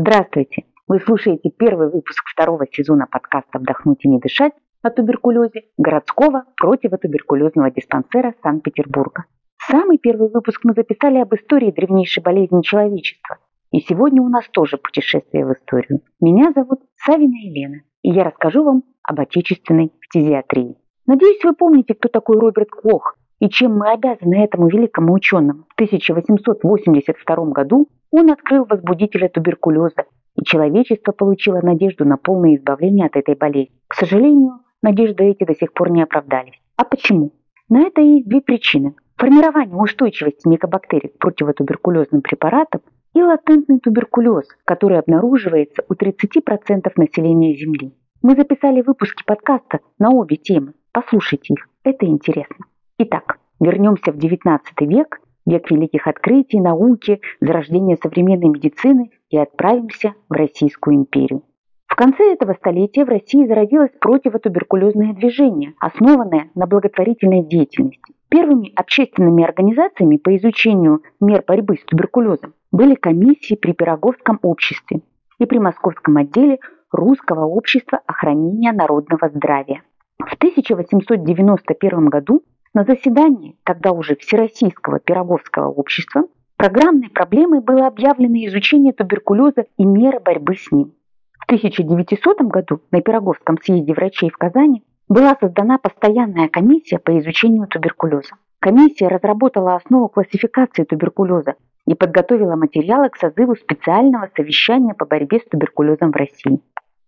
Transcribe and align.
Здравствуйте! 0.00 0.62
Вы 0.86 1.00
слушаете 1.00 1.50
первый 1.50 1.90
выпуск 1.90 2.22
второго 2.24 2.66
сезона 2.70 3.08
подкаста 3.10 3.58
«Вдохнуть 3.58 4.04
и 4.04 4.08
не 4.08 4.20
дышать» 4.20 4.52
о 4.80 4.90
туберкулезе 4.90 5.64
городского 5.76 6.44
противотуберкулезного 6.56 7.72
диспансера 7.72 8.32
Санкт-Петербурга. 8.44 9.24
Самый 9.56 9.98
первый 9.98 10.30
выпуск 10.30 10.60
мы 10.62 10.74
записали 10.74 11.18
об 11.18 11.34
истории 11.34 11.72
древнейшей 11.72 12.22
болезни 12.22 12.62
человечества. 12.62 13.38
И 13.72 13.80
сегодня 13.80 14.22
у 14.22 14.28
нас 14.28 14.48
тоже 14.50 14.76
путешествие 14.76 15.44
в 15.44 15.52
историю. 15.52 16.02
Меня 16.20 16.52
зовут 16.54 16.78
Савина 17.04 17.34
Елена, 17.34 17.82
и 18.02 18.10
я 18.10 18.22
расскажу 18.22 18.62
вам 18.62 18.84
об 19.02 19.18
отечественной 19.18 19.90
фтизиатрии. 20.00 20.76
Надеюсь, 21.06 21.42
вы 21.42 21.54
помните, 21.54 21.94
кто 21.94 22.08
такой 22.08 22.38
Роберт 22.38 22.70
Кох 22.70 23.16
и 23.40 23.48
чем 23.48 23.76
мы 23.76 23.90
обязаны 23.90 24.36
этому 24.36 24.68
великому 24.68 25.12
ученому. 25.12 25.64
В 25.68 25.74
1882 25.74 27.36
году 27.46 27.88
он 28.10 28.30
открыл 28.30 28.64
возбудителя 28.64 29.28
туберкулеза, 29.28 30.04
и 30.36 30.44
человечество 30.44 31.12
получило 31.12 31.60
надежду 31.60 32.04
на 32.04 32.16
полное 32.16 32.56
избавление 32.56 33.06
от 33.06 33.16
этой 33.16 33.34
болезни. 33.34 33.74
К 33.88 33.94
сожалению, 33.94 34.60
надежды 34.82 35.24
эти 35.24 35.44
до 35.44 35.54
сих 35.54 35.72
пор 35.72 35.90
не 35.90 36.02
оправдались. 36.02 36.60
А 36.76 36.84
почему? 36.84 37.32
На 37.68 37.82
это 37.82 38.00
есть 38.00 38.28
две 38.28 38.40
причины. 38.40 38.94
Формирование 39.16 39.76
устойчивости 39.76 40.46
микобактерий 40.48 41.10
к 41.10 41.18
противотуберкулезным 41.18 42.22
препаратам 42.22 42.82
и 43.14 43.22
латентный 43.22 43.80
туберкулез, 43.80 44.46
который 44.64 44.98
обнаруживается 44.98 45.82
у 45.88 45.94
30% 45.94 46.92
населения 46.96 47.54
Земли. 47.56 47.92
Мы 48.22 48.36
записали 48.36 48.80
выпуски 48.80 49.24
подкаста 49.24 49.80
на 49.98 50.10
обе 50.10 50.36
темы. 50.36 50.74
Послушайте 50.92 51.54
их, 51.54 51.68
это 51.84 52.06
интересно. 52.06 52.64
Итак, 53.00 53.38
вернемся 53.60 54.10
в 54.10 54.16
XIX 54.16 54.58
век, 54.80 55.20
век 55.46 55.70
великих 55.70 56.08
открытий, 56.08 56.60
науки, 56.60 57.20
зарождения 57.40 57.96
современной 58.02 58.48
медицины 58.48 59.12
и 59.30 59.38
отправимся 59.38 60.14
в 60.28 60.32
Российскую 60.32 60.96
империю. 60.96 61.44
В 61.86 61.94
конце 61.94 62.32
этого 62.32 62.54
столетия 62.54 63.04
в 63.04 63.08
России 63.08 63.46
зародилось 63.46 63.92
противотуберкулезное 64.00 65.12
движение, 65.14 65.74
основанное 65.78 66.50
на 66.56 66.66
благотворительной 66.66 67.44
деятельности. 67.44 68.14
Первыми 68.30 68.72
общественными 68.74 69.44
организациями 69.44 70.16
по 70.16 70.36
изучению 70.36 71.02
мер 71.20 71.44
борьбы 71.46 71.76
с 71.76 71.84
туберкулезом 71.84 72.54
были 72.72 72.96
комиссии 72.96 73.54
при 73.54 73.74
Пироговском 73.74 74.40
обществе 74.42 75.02
и 75.38 75.46
при 75.46 75.58
Московском 75.60 76.16
отделе 76.16 76.58
Русского 76.90 77.44
общества 77.44 78.00
охранения 78.06 78.72
народного 78.72 79.28
здравия. 79.28 79.82
В 80.18 80.34
1891 80.34 82.06
году 82.06 82.42
на 82.74 82.84
заседании, 82.84 83.56
тогда 83.64 83.92
уже 83.92 84.16
Всероссийского 84.16 85.00
Пироговского 85.00 85.68
общества, 85.68 86.24
программной 86.56 87.10
проблемой 87.10 87.60
было 87.60 87.86
объявлено 87.86 88.36
изучение 88.46 88.92
туберкулеза 88.92 89.66
и 89.76 89.84
меры 89.84 90.20
борьбы 90.20 90.56
с 90.56 90.70
ним. 90.70 90.92
В 91.38 91.44
1900 91.46 92.42
году 92.42 92.80
на 92.90 93.00
Пироговском 93.00 93.58
съезде 93.62 93.94
врачей 93.94 94.30
в 94.30 94.36
Казани 94.36 94.84
была 95.08 95.36
создана 95.40 95.78
постоянная 95.78 96.48
комиссия 96.48 96.98
по 96.98 97.18
изучению 97.18 97.66
туберкулеза. 97.66 98.34
Комиссия 98.60 99.08
разработала 99.08 99.76
основу 99.76 100.08
классификации 100.08 100.84
туберкулеза 100.84 101.54
и 101.86 101.94
подготовила 101.94 102.56
материалы 102.56 103.08
к 103.08 103.16
созыву 103.16 103.56
специального 103.56 104.28
совещания 104.36 104.94
по 104.94 105.06
борьбе 105.06 105.38
с 105.38 105.48
туберкулезом 105.48 106.10
в 106.10 106.16
России. 106.16 106.60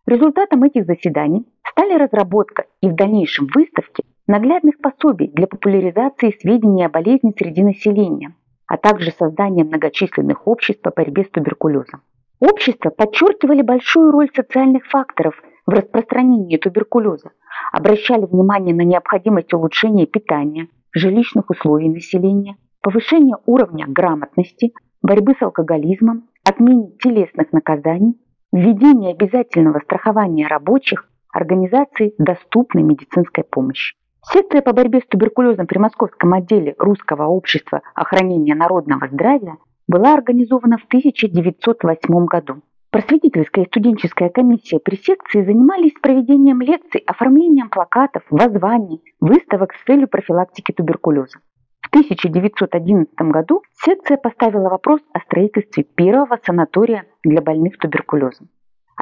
Результатом 0.06 0.62
этих 0.62 0.86
заседаний 0.86 1.47
стали 1.69 1.95
разработка 1.98 2.64
и 2.80 2.89
в 2.89 2.95
дальнейшем 2.95 3.47
выставки 3.55 4.05
наглядных 4.31 4.78
пособий 4.78 5.28
для 5.28 5.48
популяризации 5.48 6.36
сведений 6.41 6.84
о 6.84 6.89
болезни 6.89 7.34
среди 7.36 7.64
населения, 7.64 8.33
а 8.69 8.77
также 8.77 9.11
создание 9.11 9.64
многочисленных 9.64 10.47
обществ 10.47 10.83
по 10.83 10.92
борьбе 10.92 11.25
с 11.25 11.31
туберкулезом. 11.31 12.03
Общества 12.39 12.91
подчеркивали 12.91 13.62
большую 13.62 14.12
роль 14.12 14.31
социальных 14.34 14.86
факторов 14.86 15.34
в 15.67 15.70
распространении 15.70 16.56
туберкулеза, 16.58 17.33
обращали 17.73 18.25
внимание 18.25 18.75
на 18.75 18.83
необходимость 18.83 19.53
улучшения 19.53 20.06
питания, 20.06 20.69
жилищных 20.92 21.51
условий 21.51 21.89
населения, 21.89 22.57
повышения 22.83 23.36
уровня 23.47 23.86
грамотности, 23.89 24.73
борьбы 25.02 25.35
с 25.39 25.42
алкоголизмом, 25.42 26.29
отмене 26.48 26.92
телесных 27.02 27.52
наказаний, 27.52 28.14
введение 28.52 29.12
обязательного 29.12 29.80
страхования 29.80 30.47
рабочих, 30.47 31.08
организации 31.33 32.14
доступной 32.18 32.85
медицинской 32.85 33.42
помощи. 33.42 33.99
Секция 34.23 34.61
по 34.61 34.73
борьбе 34.73 35.01
с 35.01 35.07
туберкулезом 35.07 35.67
при 35.67 35.79
Московском 35.79 36.35
отделе 36.35 36.75
Русского 36.79 37.27
общества 37.27 37.81
охранения 37.95 38.55
народного 38.55 39.08
здравия 39.08 39.57
была 39.89 40.13
организована 40.14 40.77
в 40.79 40.85
1908 40.85 42.27
году. 42.27 42.63
Просветительская 42.91 43.64
и 43.64 43.69
студенческая 43.69 44.29
комиссия 44.29 44.79
при 44.79 44.97
секции 44.97 45.42
занимались 45.42 45.95
проведением 46.03 46.61
лекций, 46.61 47.03
оформлением 47.07 47.70
плакатов, 47.70 48.23
воззваний, 48.30 49.01
выставок 49.20 49.73
с 49.75 49.85
целью 49.85 50.09
профилактики 50.09 50.73
туберкулеза. 50.73 51.39
В 51.80 51.89
1911 51.89 53.14
году 53.33 53.63
секция 53.85 54.17
поставила 54.17 54.69
вопрос 54.69 55.01
о 55.13 55.20
строительстве 55.20 55.85
первого 55.85 56.39
санатория 56.45 57.05
для 57.25 57.41
больных 57.41 57.79
туберкулезом. 57.79 58.48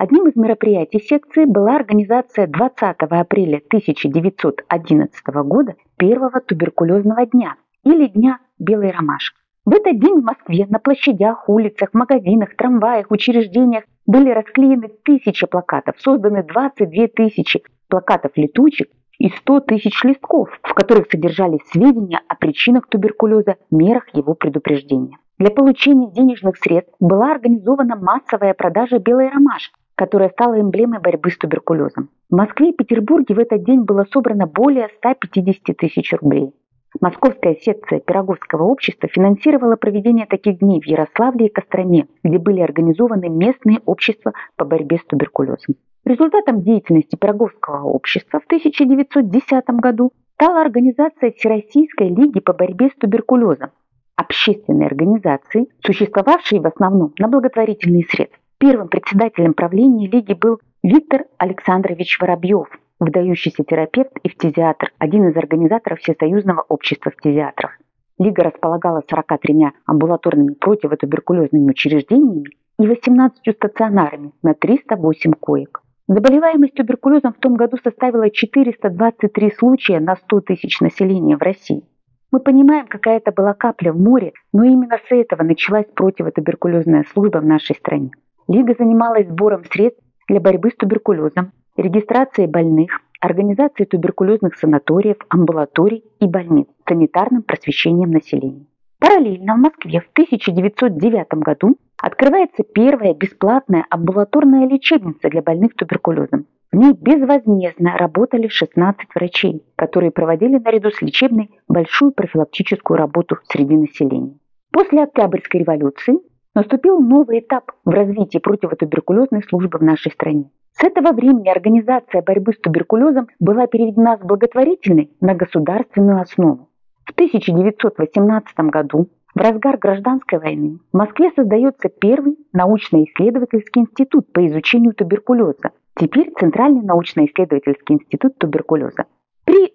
Одним 0.00 0.28
из 0.28 0.36
мероприятий 0.36 1.00
секции 1.00 1.44
была 1.44 1.74
организация 1.74 2.46
20 2.46 2.78
апреля 3.00 3.56
1911 3.66 5.26
года 5.44 5.74
первого 5.96 6.40
туберкулезного 6.40 7.26
дня 7.26 7.56
или 7.82 8.06
Дня 8.06 8.38
Белой 8.60 8.92
Ромашки. 8.92 9.36
В 9.64 9.72
этот 9.74 9.98
день 9.98 10.20
в 10.20 10.24
Москве 10.24 10.66
на 10.68 10.78
площадях, 10.78 11.48
улицах, 11.48 11.94
магазинах, 11.94 12.54
трамваях, 12.54 13.10
учреждениях 13.10 13.82
были 14.06 14.30
расклеены 14.30 14.88
тысячи 15.02 15.48
плакатов, 15.48 15.96
созданы 15.98 16.44
22 16.44 17.08
тысячи 17.08 17.64
плакатов-летучек 17.88 18.90
и 19.18 19.30
100 19.30 19.60
тысяч 19.62 20.04
листков, 20.04 20.60
в 20.62 20.74
которых 20.74 21.08
содержались 21.10 21.68
сведения 21.72 22.20
о 22.28 22.36
причинах 22.36 22.86
туберкулеза, 22.86 23.56
мерах 23.72 24.04
его 24.14 24.34
предупреждения. 24.34 25.18
Для 25.38 25.50
получения 25.50 26.10
денежных 26.10 26.56
средств 26.56 26.94
была 26.98 27.30
организована 27.32 27.94
массовая 27.96 28.54
продажа 28.54 28.98
белой 28.98 29.28
ромашки, 29.28 29.77
которая 29.98 30.30
стала 30.30 30.60
эмблемой 30.60 31.00
борьбы 31.00 31.30
с 31.30 31.36
туберкулезом. 31.36 32.08
В 32.30 32.36
Москве 32.36 32.70
и 32.70 32.72
Петербурге 32.72 33.34
в 33.34 33.38
этот 33.40 33.64
день 33.64 33.80
было 33.80 34.06
собрано 34.12 34.46
более 34.46 34.88
150 34.98 35.76
тысяч 35.76 36.12
рублей. 36.12 36.52
Московская 37.00 37.56
секция 37.56 37.98
Пироговского 37.98 38.62
общества 38.62 39.08
финансировала 39.08 39.74
проведение 39.74 40.26
таких 40.26 40.60
дней 40.60 40.80
в 40.80 40.86
Ярославле 40.86 41.46
и 41.46 41.52
Костроме, 41.52 42.06
где 42.22 42.38
были 42.38 42.60
организованы 42.60 43.28
местные 43.28 43.80
общества 43.86 44.32
по 44.56 44.64
борьбе 44.64 44.98
с 44.98 45.04
туберкулезом. 45.04 45.74
Результатом 46.04 46.62
деятельности 46.62 47.16
Пироговского 47.16 47.88
общества 47.88 48.38
в 48.38 48.46
1910 48.46 49.64
году 49.80 50.12
стала 50.34 50.60
организация 50.60 51.32
Всероссийской 51.32 52.08
лиги 52.08 52.38
по 52.38 52.52
борьбе 52.52 52.90
с 52.90 52.94
туберкулезом, 53.00 53.70
общественной 54.14 54.86
организации, 54.86 55.66
существовавшей 55.84 56.60
в 56.60 56.66
основном 56.66 57.14
на 57.18 57.26
благотворительные 57.26 58.04
средства. 58.04 58.38
Первым 58.60 58.88
председателем 58.88 59.54
правления 59.54 60.08
лиги 60.08 60.32
был 60.32 60.58
Виктор 60.82 61.26
Александрович 61.38 62.18
Воробьев, 62.20 62.66
выдающийся 62.98 63.62
терапевт 63.62 64.10
и 64.24 64.28
фтизиатр, 64.28 64.90
один 64.98 65.28
из 65.28 65.36
организаторов 65.36 66.00
Всесоюзного 66.00 66.64
общества 66.68 67.12
фтизиатров. 67.12 67.70
Лига 68.18 68.42
располагала 68.42 69.04
43 69.08 69.66
амбулаторными 69.86 70.54
противотуберкулезными 70.54 71.70
учреждениями 71.70 72.46
и 72.80 72.86
18 72.88 73.54
стационарами 73.54 74.32
на 74.42 74.54
308 74.54 75.34
коек. 75.34 75.80
Заболеваемость 76.08 76.74
туберкулезом 76.74 77.34
в 77.34 77.38
том 77.38 77.54
году 77.54 77.76
составила 77.84 78.28
423 78.28 79.52
случая 79.52 80.00
на 80.00 80.16
100 80.16 80.40
тысяч 80.40 80.80
населения 80.80 81.36
в 81.36 81.42
России. 81.42 81.84
Мы 82.32 82.40
понимаем, 82.40 82.88
какая 82.88 83.18
это 83.18 83.30
была 83.30 83.54
капля 83.54 83.92
в 83.92 84.00
море, 84.00 84.32
но 84.52 84.64
именно 84.64 84.98
с 85.08 85.12
этого 85.12 85.44
началась 85.44 85.86
противотуберкулезная 85.94 87.04
служба 87.12 87.38
в 87.38 87.46
нашей 87.46 87.76
стране. 87.76 88.10
Лига 88.48 88.74
занималась 88.78 89.28
сбором 89.28 89.64
средств 89.70 90.02
для 90.26 90.40
борьбы 90.40 90.70
с 90.70 90.76
туберкулезом, 90.76 91.52
регистрацией 91.76 92.48
больных, 92.48 93.00
организацией 93.20 93.86
туберкулезных 93.86 94.56
санаториев, 94.56 95.18
амбулаторий 95.28 96.04
и 96.18 96.26
больниц, 96.26 96.66
санитарным 96.88 97.42
просвещением 97.42 98.10
населения. 98.10 98.64
Параллельно 98.98 99.54
в 99.54 99.58
Москве 99.58 100.00
в 100.00 100.10
1909 100.12 101.34
году 101.34 101.76
открывается 102.02 102.64
первая 102.64 103.14
бесплатная 103.14 103.84
амбулаторная 103.90 104.66
лечебница 104.66 105.28
для 105.28 105.42
больных 105.42 105.74
туберкулезом. 105.74 106.46
В 106.72 106.76
ней 106.76 106.92
безвозмездно 106.92 107.96
работали 107.96 108.48
16 108.48 109.14
врачей, 109.14 109.62
которые 109.76 110.10
проводили 110.10 110.58
наряду 110.58 110.90
с 110.90 111.02
лечебной 111.02 111.50
большую 111.68 112.12
профилактическую 112.12 112.96
работу 112.96 113.36
среди 113.48 113.76
населения. 113.76 114.38
После 114.70 115.02
Октябрьской 115.02 115.60
революции 115.60 116.18
наступил 116.58 116.98
новый 117.00 117.38
этап 117.38 117.70
в 117.84 117.90
развитии 117.90 118.38
противотуберкулезной 118.38 119.44
службы 119.44 119.78
в 119.78 119.82
нашей 119.82 120.10
стране. 120.10 120.50
С 120.72 120.82
этого 120.82 121.12
времени 121.12 121.48
организация 121.48 122.20
борьбы 122.20 122.52
с 122.52 122.58
туберкулезом 122.58 123.28
была 123.38 123.68
переведена 123.68 124.16
с 124.16 124.26
благотворительной 124.26 125.12
на 125.20 125.34
государственную 125.34 126.20
основу. 126.20 126.68
В 127.04 127.12
1918 127.12 128.58
году 128.72 129.08
В 129.34 129.40
разгар 129.40 129.78
гражданской 129.78 130.40
войны 130.40 130.80
в 130.92 130.96
Москве 130.96 131.30
создается 131.36 131.90
первый 131.90 132.36
научно-исследовательский 132.52 133.82
институт 133.82 134.32
по 134.32 134.44
изучению 134.44 134.94
туберкулеза, 134.94 135.70
теперь 135.94 136.32
Центральный 136.40 136.82
научно-исследовательский 136.82 137.94
институт 137.94 138.36
туберкулеза. 138.38 139.04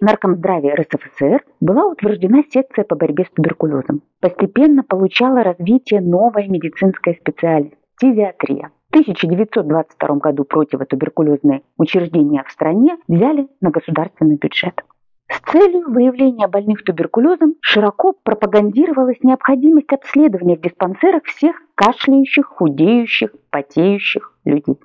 При 0.04 0.08
Наркомздравии 0.08 0.70
РСФСР 0.70 1.46
была 1.62 1.86
утверждена 1.86 2.44
секция 2.52 2.84
по 2.84 2.94
борьбе 2.94 3.24
с 3.24 3.30
туберкулезом. 3.30 4.02
Постепенно 4.20 4.84
получала 4.84 5.44
развитие 5.44 6.02
новая 6.02 6.46
медицинская 6.50 7.14
специальность– 7.14 7.78
фтизиатрия. 7.96 8.72
В 8.90 8.96
1922 8.96 10.16
году 10.18 10.44
противотуберкулезные 10.44 11.62
учреждения 11.78 12.44
в 12.46 12.52
стране 12.52 12.98
взяли 13.08 13.48
на 13.62 13.70
государственный 13.70 14.36
бюджет. 14.36 14.84
С 15.30 15.40
целью 15.50 15.90
выявления 15.90 16.50
больных 16.50 16.84
туберкулезом 16.84 17.56
широко 17.62 18.12
пропагандировалась 18.12 19.24
необходимость 19.24 19.94
обследования 19.94 20.58
в 20.58 20.62
диспансерах 20.62 21.24
всех 21.24 21.56
кашляющих, 21.76 22.48
худеющих, 22.48 23.30
потеющих 23.52 24.38
людей. 24.44 24.76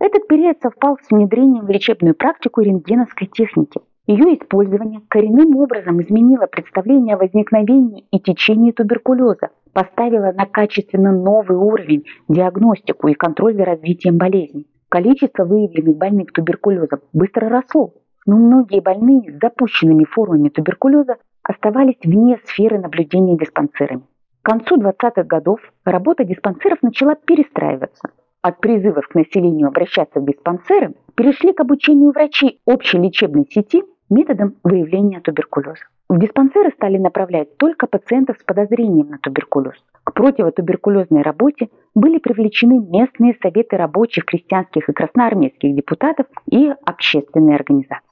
Этот 0.00 0.26
период 0.26 0.58
совпал 0.60 0.98
с 1.00 1.10
внедрением 1.12 1.64
в 1.64 1.70
лечебную 1.70 2.16
практику 2.16 2.60
рентгеновской 2.60 3.28
техники. 3.28 3.80
Ее 4.08 4.38
использование 4.38 5.02
коренным 5.06 5.54
образом 5.56 6.00
изменило 6.00 6.46
представление 6.46 7.14
о 7.14 7.18
возникновении 7.18 8.06
и 8.10 8.18
течении 8.18 8.72
туберкулеза, 8.72 9.50
поставило 9.74 10.32
на 10.32 10.46
качественно 10.46 11.12
новый 11.12 11.58
уровень 11.58 12.06
диагностику 12.26 13.08
и 13.08 13.12
контроль 13.12 13.54
за 13.54 13.66
развитием 13.66 14.16
болезни. 14.16 14.64
Количество 14.88 15.44
выявленных 15.44 15.98
больных 15.98 16.32
туберкулезом 16.32 17.00
быстро 17.12 17.50
росло, 17.50 17.92
но 18.24 18.38
многие 18.38 18.80
больные 18.80 19.30
с 19.30 19.40
запущенными 19.42 20.04
формами 20.04 20.48
туберкулеза 20.48 21.16
оставались 21.42 21.98
вне 22.02 22.38
сферы 22.46 22.78
наблюдения 22.78 23.36
диспансерами. 23.36 24.04
К 24.40 24.46
концу 24.46 24.78
20-х 24.78 25.24
годов 25.24 25.60
работа 25.84 26.24
диспансеров 26.24 26.78
начала 26.80 27.14
перестраиваться. 27.14 28.08
От 28.40 28.58
призывов 28.60 29.06
к 29.06 29.14
населению 29.14 29.68
обращаться 29.68 30.20
в 30.20 30.24
диспансеры 30.24 30.94
перешли 31.14 31.52
к 31.52 31.60
обучению 31.60 32.12
врачей 32.12 32.62
общей 32.64 32.96
лечебной 32.96 33.46
сети 33.50 33.82
методом 34.10 34.56
выявления 34.64 35.20
туберкулеза. 35.20 35.84
В 36.08 36.18
диспансеры 36.18 36.70
стали 36.72 36.96
направлять 36.96 37.56
только 37.58 37.86
пациентов 37.86 38.38
с 38.38 38.44
подозрением 38.44 39.08
на 39.08 39.18
туберкулез. 39.18 39.74
К 40.04 40.14
противотуберкулезной 40.14 41.22
работе 41.22 41.68
были 41.94 42.18
привлечены 42.18 42.78
местные 42.78 43.36
советы 43.42 43.76
рабочих, 43.76 44.24
крестьянских 44.24 44.88
и 44.88 44.92
красноармейских 44.92 45.74
депутатов 45.74 46.26
и 46.50 46.72
общественные 46.86 47.56
организации. 47.56 48.08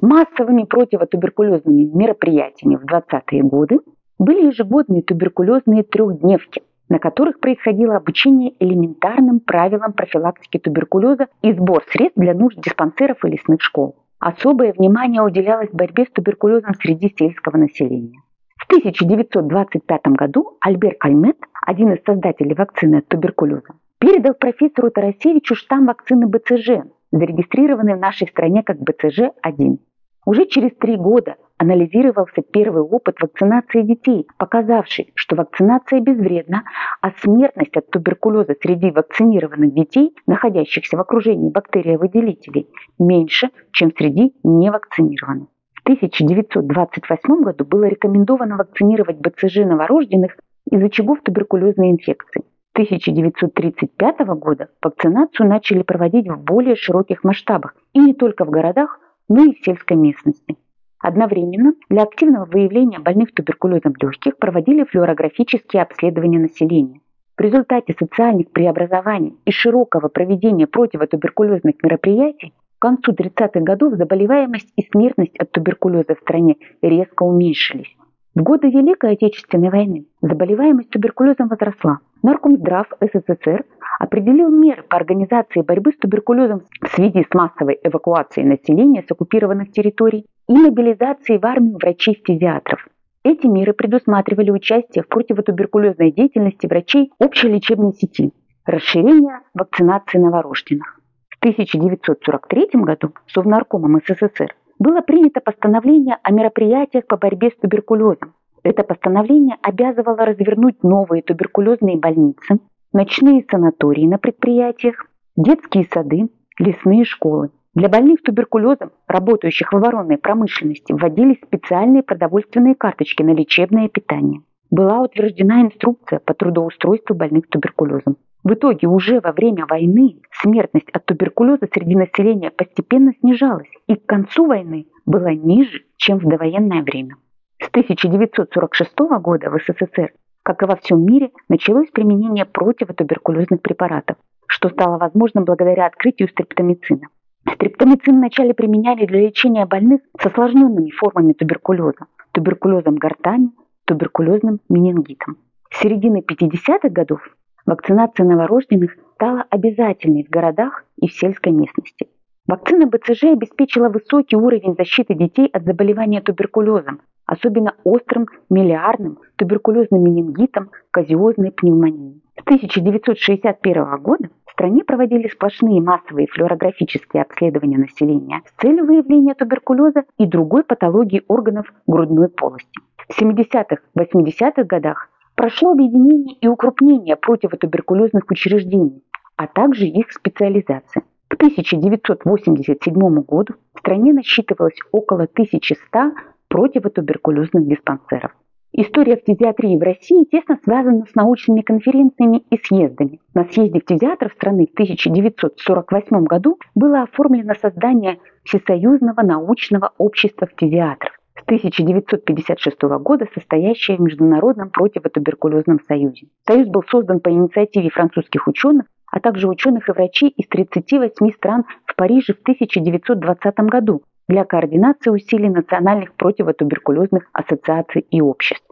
Массовыми 0.00 0.62
противотуберкулезными 0.62 1.84
мероприятиями 1.92 2.76
в 2.76 2.84
20-е 2.84 3.42
годы 3.42 3.80
были 4.18 4.46
ежегодные 4.46 5.02
туберкулезные 5.02 5.82
трехдневки, 5.82 6.62
на 6.88 6.98
которых 6.98 7.40
происходило 7.40 7.96
обучение 7.96 8.54
элементарным 8.60 9.40
правилам 9.40 9.92
профилактики 9.92 10.58
туберкулеза 10.58 11.26
и 11.42 11.52
сбор 11.52 11.82
средств 11.90 12.18
для 12.18 12.34
нужд 12.34 12.58
диспансеров 12.60 13.24
и 13.24 13.28
лесных 13.28 13.60
школ. 13.60 13.96
Особое 14.20 14.74
внимание 14.74 15.22
уделялось 15.22 15.70
борьбе 15.72 16.04
с 16.04 16.10
туберкулезом 16.10 16.74
среди 16.74 17.12
сельского 17.18 17.56
населения. 17.56 18.20
В 18.56 18.66
1925 18.66 20.00
году 20.08 20.58
Альбер 20.60 20.94
Кальмет, 20.96 21.38
один 21.66 21.94
из 21.94 22.04
создателей 22.04 22.54
вакцины 22.54 22.96
от 22.96 23.08
туберкулеза, 23.08 23.72
передал 23.98 24.34
профессору 24.34 24.90
Тарасевичу 24.90 25.54
штамм 25.54 25.86
вакцины 25.86 26.26
БЦЖ, 26.26 26.84
зарегистрированный 27.10 27.94
в 27.94 27.98
нашей 27.98 28.28
стране 28.28 28.62
как 28.62 28.76
БЦЖ-1. 28.76 29.78
Уже 30.26 30.44
через 30.44 30.76
три 30.76 30.96
года 30.96 31.36
анализировался 31.60 32.40
первый 32.40 32.82
опыт 32.82 33.20
вакцинации 33.20 33.82
детей, 33.82 34.26
показавший, 34.38 35.12
что 35.14 35.36
вакцинация 35.36 36.00
безвредна, 36.00 36.64
а 37.02 37.10
смертность 37.18 37.76
от 37.76 37.90
туберкулеза 37.90 38.56
среди 38.62 38.90
вакцинированных 38.90 39.74
детей, 39.74 40.16
находящихся 40.26 40.96
в 40.96 41.00
окружении 41.00 41.50
бактериовыделителей, 41.50 42.66
меньше, 42.98 43.50
чем 43.72 43.92
среди 43.94 44.32
невакцинированных. 44.42 45.48
В 45.74 45.82
1928 45.82 47.42
году 47.42 47.64
было 47.66 47.84
рекомендовано 47.84 48.56
вакцинировать 48.56 49.18
БЦЖ 49.18 49.66
новорожденных 49.66 50.38
из 50.70 50.82
очагов 50.82 51.20
туберкулезной 51.22 51.90
инфекции. 51.90 52.42
1935 52.72 54.20
года 54.38 54.70
вакцинацию 54.82 55.46
начали 55.46 55.82
проводить 55.82 56.26
в 56.26 56.42
более 56.42 56.76
широких 56.76 57.22
масштабах 57.22 57.74
и 57.92 58.00
не 58.00 58.14
только 58.14 58.46
в 58.46 58.50
городах, 58.50 58.98
но 59.28 59.44
и 59.44 59.54
в 59.54 59.62
сельской 59.62 59.98
местности. 59.98 60.56
Одновременно 61.00 61.72
для 61.88 62.02
активного 62.02 62.44
выявления 62.44 62.98
больных 62.98 63.32
туберкулезом 63.34 63.94
легких 64.00 64.36
проводили 64.36 64.84
флюорографические 64.84 65.82
обследования 65.82 66.38
населения. 66.38 67.00
В 67.38 67.40
результате 67.40 67.94
социальных 67.98 68.50
преобразований 68.50 69.34
и 69.46 69.50
широкого 69.50 70.08
проведения 70.08 70.66
противотуберкулезных 70.66 71.82
мероприятий 71.82 72.52
к 72.78 72.82
концу 72.82 73.12
30-х 73.12 73.60
годов 73.60 73.94
заболеваемость 73.94 74.72
и 74.76 74.82
смертность 74.92 75.36
от 75.38 75.50
туберкулеза 75.50 76.14
в 76.14 76.20
стране 76.20 76.56
резко 76.82 77.22
уменьшились. 77.22 77.96
В 78.34 78.42
годы 78.42 78.68
Великой 78.68 79.12
Отечественной 79.12 79.70
войны 79.70 80.04
заболеваемость 80.20 80.90
туберкулезом 80.90 81.48
возросла. 81.48 82.00
Наркомздрав 82.22 82.86
СССР 83.00 83.64
определил 83.98 84.50
меры 84.50 84.82
по 84.82 84.96
организации 84.96 85.62
борьбы 85.62 85.92
с 85.92 85.96
туберкулезом 85.96 86.62
в 86.82 86.88
связи 86.88 87.24
с 87.28 87.34
массовой 87.34 87.78
эвакуацией 87.82 88.46
населения 88.46 89.02
с 89.02 89.10
оккупированных 89.10 89.72
территорий 89.72 90.26
и 90.50 90.52
мобилизацией 90.52 91.38
в 91.38 91.46
армию 91.46 91.78
врачей-фтизиатров. 91.78 92.88
Эти 93.22 93.46
меры 93.46 93.72
предусматривали 93.72 94.50
участие 94.50 95.04
в 95.04 95.08
противотуберкулезной 95.08 96.10
деятельности 96.10 96.66
врачей 96.66 97.12
общей 97.20 97.48
лечебной 97.48 97.92
сети, 97.92 98.32
расширение 98.66 99.42
вакцинации 99.54 100.18
новорожденных. 100.18 100.98
В 101.28 101.38
1943 101.38 102.68
году 102.82 103.12
Совнаркомом 103.28 104.00
СССР 104.04 104.56
было 104.80 105.02
принято 105.02 105.40
постановление 105.40 106.18
о 106.20 106.32
мероприятиях 106.32 107.06
по 107.06 107.16
борьбе 107.16 107.50
с 107.50 107.56
туберкулезом. 107.60 108.34
Это 108.64 108.82
постановление 108.82 109.56
обязывало 109.62 110.24
развернуть 110.26 110.82
новые 110.82 111.22
туберкулезные 111.22 111.96
больницы, 111.96 112.58
ночные 112.92 113.44
санатории 113.48 114.06
на 114.08 114.18
предприятиях, 114.18 115.06
детские 115.36 115.86
сады, 115.92 116.28
лесные 116.58 117.04
школы. 117.04 117.50
Для 117.74 117.88
больных 117.88 118.22
туберкулезом, 118.22 118.90
работающих 119.06 119.72
в 119.72 119.76
оборонной 119.76 120.18
промышленности, 120.18 120.92
вводились 120.92 121.40
специальные 121.44 122.02
продовольственные 122.02 122.74
карточки 122.74 123.22
на 123.22 123.30
лечебное 123.30 123.88
питание. 123.88 124.42
Была 124.70 125.00
утверждена 125.00 125.62
инструкция 125.62 126.18
по 126.18 126.34
трудоустройству 126.34 127.14
больных 127.14 127.48
туберкулезом. 127.48 128.16
В 128.42 128.54
итоге 128.54 128.88
уже 128.88 129.20
во 129.20 129.32
время 129.32 129.66
войны 129.66 130.20
смертность 130.32 130.90
от 130.92 131.04
туберкулеза 131.04 131.68
среди 131.72 131.94
населения 131.94 132.50
постепенно 132.50 133.12
снижалась 133.20 133.70
и 133.86 133.94
к 133.94 134.04
концу 134.04 134.46
войны 134.46 134.86
была 135.06 135.32
ниже, 135.32 135.84
чем 135.96 136.18
в 136.18 136.28
довоенное 136.28 136.82
время. 136.82 137.16
С 137.62 137.68
1946 137.68 138.98
года 139.20 139.50
в 139.50 139.58
СССР 139.58 140.12
как 140.42 140.62
и 140.62 140.66
во 140.66 140.76
всем 140.76 141.04
мире, 141.04 141.30
началось 141.48 141.90
применение 141.90 142.44
противотуберкулезных 142.44 143.60
препаратов, 143.60 144.16
что 144.46 144.70
стало 144.70 144.98
возможным 144.98 145.44
благодаря 145.44 145.86
открытию 145.86 146.28
стриптомицина. 146.28 147.08
Стриптомицин 147.48 148.16
вначале 148.16 148.54
применяли 148.54 149.06
для 149.06 149.20
лечения 149.20 149.66
больных 149.66 150.02
с 150.18 150.26
осложненными 150.26 150.90
формами 150.90 151.32
туберкулеза, 151.32 152.06
туберкулезом 152.32 152.96
гортани, 152.96 153.50
туберкулезным 153.86 154.60
менингитом. 154.68 155.36
С 155.70 155.80
середины 155.80 156.22
50-х 156.26 156.88
годов 156.90 157.20
вакцинация 157.66 158.26
новорожденных 158.26 158.96
стала 159.14 159.44
обязательной 159.50 160.24
в 160.24 160.30
городах 160.30 160.84
и 160.96 161.08
в 161.08 161.12
сельской 161.12 161.52
местности. 161.52 162.08
Вакцина 162.46 162.86
БЦЖ 162.86 163.24
обеспечила 163.24 163.88
высокий 163.88 164.36
уровень 164.36 164.74
защиты 164.76 165.14
детей 165.14 165.46
от 165.46 165.64
заболевания 165.64 166.20
туберкулезом, 166.20 167.00
особенно 167.26 167.74
острым 167.84 168.26
миллиардным 168.48 169.18
туберкулезным 169.36 170.02
менингитом, 170.02 170.70
казиозной 170.90 171.52
пневмонией. 171.52 172.22
С 172.36 172.42
1961 172.42 174.02
года 174.02 174.30
стране 174.60 174.84
проводили 174.84 175.26
сплошные 175.26 175.80
массовые 175.80 176.26
флюорографические 176.26 177.22
обследования 177.22 177.78
населения 177.78 178.42
с 178.44 178.60
целью 178.60 178.84
выявления 178.84 179.32
туберкулеза 179.32 180.04
и 180.18 180.26
другой 180.26 180.64
патологии 180.64 181.22
органов 181.28 181.72
грудной 181.86 182.28
полости. 182.28 182.78
В 183.08 183.22
70-80-х 183.22 184.64
годах 184.64 185.08
прошло 185.34 185.72
объединение 185.72 186.36
и 186.42 186.46
укрупнение 186.46 187.16
противотуберкулезных 187.16 188.30
учреждений, 188.30 189.02
а 189.36 189.46
также 189.46 189.86
их 189.86 190.12
специализация. 190.12 191.04
К 191.28 191.34
1987 191.36 192.92
году 193.22 193.54
в 193.74 193.78
стране 193.78 194.12
насчитывалось 194.12 194.76
около 194.92 195.22
1100 195.22 196.12
противотуберкулезных 196.48 197.66
диспансеров. 197.66 198.32
История 198.72 199.16
фтизиатрии 199.16 199.76
в 199.76 199.82
России 199.82 200.24
тесно 200.30 200.56
связана 200.62 201.04
с 201.04 201.16
научными 201.16 201.60
конференциями 201.60 202.44
и 202.50 202.56
съездами. 202.56 203.18
На 203.34 203.44
съезде 203.44 203.80
фтизиатров 203.80 204.32
страны 204.32 204.68
в 204.68 204.72
1948 204.74 206.24
году 206.24 206.56
было 206.76 207.02
оформлено 207.02 207.54
создание 207.60 208.18
Всесоюзного 208.44 209.22
научного 209.22 209.92
общества 209.98 210.46
фтизиатров. 210.46 211.12
С 211.36 211.42
1956 211.42 212.82
года, 213.00 213.26
состоящая 213.34 213.96
в 213.96 214.02
Международном 214.02 214.70
противотуберкулезном 214.70 215.80
союзе. 215.88 216.28
Союз 216.46 216.68
был 216.68 216.84
создан 216.88 217.18
по 217.18 217.30
инициативе 217.30 217.90
французских 217.90 218.46
ученых, 218.46 218.86
а 219.10 219.18
также 219.18 219.48
ученых 219.48 219.88
и 219.88 219.92
врачей 219.92 220.28
из 220.28 220.46
38 220.46 221.32
стран 221.32 221.64
в 221.86 221.96
Париже 221.96 222.34
в 222.34 222.42
1920 222.42 223.58
году 223.60 224.02
для 224.30 224.44
координации 224.44 225.10
усилий 225.10 225.48
национальных 225.48 226.14
противотуберкулезных 226.14 227.24
ассоциаций 227.32 228.06
и 228.12 228.20
обществ. 228.20 228.64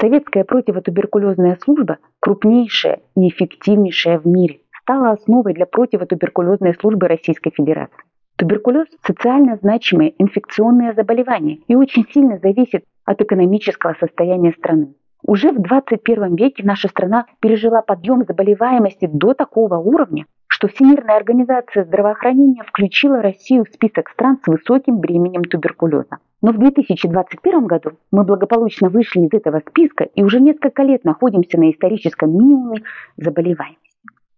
Советская 0.00 0.44
противотуберкулезная 0.44 1.58
служба, 1.62 1.98
крупнейшая 2.20 3.00
и 3.14 3.28
эффективнейшая 3.28 4.18
в 4.18 4.26
мире, 4.26 4.60
стала 4.80 5.10
основой 5.10 5.52
для 5.52 5.66
противотуберкулезной 5.66 6.74
службы 6.80 7.06
Российской 7.06 7.50
Федерации. 7.50 8.02
Туберкулез– 8.36 8.86
социально 9.06 9.56
значимое 9.56 10.14
инфекционное 10.18 10.94
заболевание 10.94 11.58
и 11.68 11.76
очень 11.76 12.06
сильно 12.10 12.38
зависит 12.38 12.84
от 13.04 13.20
экономического 13.20 13.94
состояния 14.00 14.52
страны. 14.52 14.94
Уже 15.26 15.52
в 15.52 15.58
21 15.60 16.36
веке 16.36 16.62
наша 16.66 16.88
страна 16.88 17.24
пережила 17.40 17.80
подъем 17.80 18.24
заболеваемости 18.28 19.06
до 19.10 19.32
такого 19.32 19.76
уровня, 19.76 20.26
что 20.48 20.68
Всемирная 20.68 21.16
организация 21.16 21.84
здравоохранения 21.84 22.62
включила 22.62 23.22
Россию 23.22 23.64
в 23.64 23.74
список 23.74 24.10
стран 24.10 24.38
с 24.44 24.46
высоким 24.46 24.98
бременем 24.98 25.44
туберкулеза. 25.44 26.18
Но 26.42 26.52
в 26.52 26.58
2021 26.58 27.64
году 27.64 27.92
мы 28.12 28.24
благополучно 28.24 28.90
вышли 28.90 29.20
из 29.20 29.32
этого 29.32 29.62
списка 29.66 30.04
и 30.04 30.22
уже 30.22 30.40
несколько 30.40 30.82
лет 30.82 31.04
находимся 31.04 31.58
на 31.58 31.70
историческом 31.70 32.30
минимуме 32.30 32.82
заболеваемости. 33.16 33.78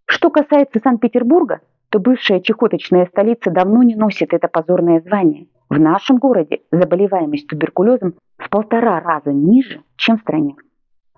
Что 0.05 0.29
касается 0.29 0.79
Санкт-Петербурга, 0.81 1.59
то 1.89 1.99
бывшая 1.99 2.39
чехоточная 2.39 3.07
столица 3.07 3.51
давно 3.51 3.83
не 3.83 3.95
носит 3.95 4.33
это 4.33 4.47
позорное 4.47 5.01
звание. 5.01 5.47
В 5.69 5.77
нашем 5.77 6.17
городе 6.17 6.61
заболеваемость 6.71 7.47
туберкулезом 7.47 8.13
в 8.37 8.49
полтора 8.49 9.01
раза 9.01 9.33
ниже, 9.33 9.81
чем 9.97 10.17
в 10.17 10.21
стране. 10.21 10.55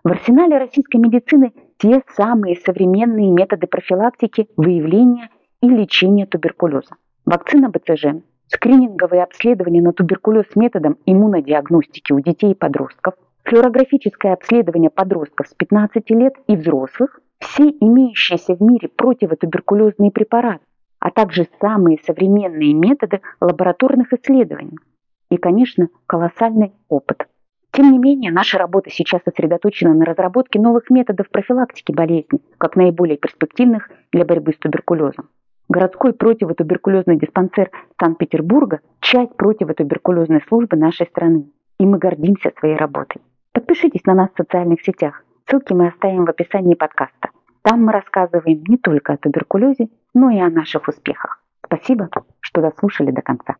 В 0.09 0.11
арсенале 0.11 0.57
российской 0.57 0.97
медицины 0.97 1.53
те 1.77 2.01
самые 2.15 2.55
современные 2.55 3.29
методы 3.29 3.67
профилактики, 3.67 4.47
выявления 4.57 5.29
и 5.61 5.69
лечения 5.69 6.25
туберкулеза. 6.25 6.95
Вакцина 7.27 7.69
БЦЖ, 7.69 8.23
скрининговые 8.47 9.21
обследования 9.21 9.83
на 9.83 9.93
туберкулез 9.93 10.47
методом 10.55 10.97
иммунодиагностики 11.05 12.11
у 12.11 12.21
детей 12.21 12.53
и 12.53 12.55
подростков, 12.55 13.13
флюорографическое 13.43 14.33
обследование 14.33 14.89
подростков 14.89 15.47
с 15.47 15.53
15 15.53 16.09
лет 16.09 16.33
и 16.47 16.55
взрослых 16.55 17.19
все 17.37 17.69
имеющиеся 17.69 18.55
в 18.55 18.61
мире 18.61 18.87
противотуберкулезные 18.87 20.09
препараты, 20.09 20.65
а 20.97 21.11
также 21.11 21.45
самые 21.61 21.99
современные 22.03 22.73
методы 22.73 23.21
лабораторных 23.39 24.11
исследований 24.11 24.79
и, 25.29 25.37
конечно, 25.37 25.87
колоссальный 26.07 26.73
опыт. 26.87 27.27
Тем 27.71 27.91
не 27.91 27.99
менее, 27.99 28.31
наша 28.31 28.57
работа 28.57 28.89
сейчас 28.89 29.21
сосредоточена 29.23 29.93
на 29.93 30.05
разработке 30.05 30.59
новых 30.59 30.89
методов 30.89 31.29
профилактики 31.29 31.91
болезни, 31.91 32.39
как 32.57 32.75
наиболее 32.75 33.17
перспективных 33.17 33.89
для 34.11 34.25
борьбы 34.25 34.53
с 34.53 34.57
туберкулезом. 34.57 35.29
Городской 35.69 36.13
противотуберкулезный 36.13 37.19
диспансер 37.19 37.69
Санкт-Петербурга– 37.99 38.79
часть 39.01 39.35
противотуберкулезной 39.35 40.41
службы 40.47 40.77
нашей 40.77 41.05
страны, 41.05 41.51
и 41.77 41.85
мы 41.85 41.99
гордимся 41.99 42.51
своей 42.57 42.75
работой. 42.75 43.21
Подпишитесь 43.53 44.03
на 44.05 44.15
нас 44.15 44.29
в 44.33 44.37
социальных 44.37 44.81
сетях, 44.81 45.23
ссылки 45.47 45.73
мы 45.73 45.87
оставим 45.87 46.25
в 46.25 46.29
описании 46.29 46.73
подкаста. 46.73 47.29
Там 47.61 47.85
мы 47.85 47.91
рассказываем 47.91 48.63
не 48.67 48.77
только 48.77 49.13
о 49.13 49.17
туберкулезе, 49.17 49.89
но 50.15 50.31
и 50.31 50.39
о 50.39 50.49
наших 50.49 50.87
успехах. 50.87 51.39
Спасибо, 51.63 52.09
что 52.39 52.61
дослушали 52.61 53.11
до 53.11 53.21
конца. 53.21 53.45